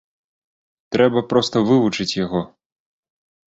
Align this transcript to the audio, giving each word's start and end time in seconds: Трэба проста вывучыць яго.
Трэба 0.97 1.19
проста 1.35 1.63
вывучыць 1.69 2.11
яго. 2.25 2.43